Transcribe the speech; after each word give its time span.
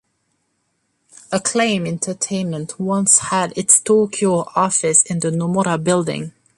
Acclaim 1.31 1.85
Entertainment 1.85 2.79
once 2.79 3.19
had 3.19 3.55
its 3.55 3.79
Tokyo 3.79 4.47
office 4.55 5.03
in 5.03 5.19
the 5.19 5.29
Nomora 5.29 5.77
Building. 5.77 6.33